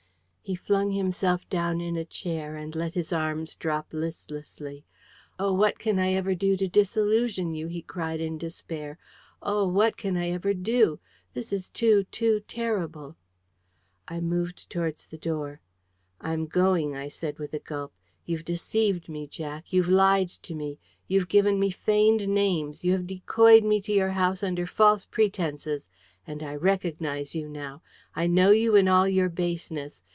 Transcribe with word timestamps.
He 0.43 0.55
flung 0.55 0.91
himself 0.91 1.47
down 1.49 1.79
in 1.79 1.95
a 1.95 2.03
chair, 2.03 2.57
and 2.57 2.75
let 2.75 2.93
his 2.93 3.13
arms 3.13 3.55
drop 3.55 3.87
listlessly. 3.93 4.83
"Oh! 5.39 5.53
what 5.53 5.79
can 5.79 5.97
I 5.97 6.11
ever 6.11 6.35
do 6.35 6.57
to 6.57 6.67
disillusion 6.67 7.53
you?" 7.53 7.67
he 7.67 7.81
cried 7.81 8.19
in 8.19 8.37
despair. 8.37 8.97
"Oh! 9.41 9.65
what 9.65 9.95
can 9.95 10.17
I 10.17 10.29
ever 10.31 10.53
do? 10.53 10.99
This 11.33 11.53
is 11.53 11.69
too, 11.69 12.03
too 12.11 12.41
terrible!" 12.49 13.15
I 14.09 14.19
moved 14.19 14.69
towards 14.69 15.05
the 15.05 15.17
door. 15.17 15.61
"I'm 16.19 16.47
going," 16.47 16.97
I 16.97 17.07
said, 17.07 17.39
with 17.39 17.53
a 17.53 17.59
gulp. 17.59 17.93
"You've 18.25 18.43
deceived 18.43 19.07
me, 19.07 19.27
Jack. 19.27 19.71
You've 19.71 19.87
lied 19.87 20.27
to 20.27 20.53
me. 20.53 20.79
You 21.07 21.21
have 21.21 21.29
given 21.29 21.61
me 21.61 21.71
feigned 21.71 22.27
names. 22.27 22.83
You 22.83 22.91
have 22.91 23.07
decoyed 23.07 23.63
me 23.63 23.79
to 23.79 23.93
your 23.93 24.09
house 24.11 24.43
under 24.43 24.67
false 24.67 25.05
pretences. 25.05 25.87
And 26.27 26.43
I 26.43 26.55
recognise 26.55 27.35
you 27.35 27.47
now. 27.47 27.83
I 28.17 28.27
know 28.27 28.51
you 28.51 28.75
in 28.75 28.89
all 28.89 29.07
your 29.07 29.29
baseness. 29.29 30.01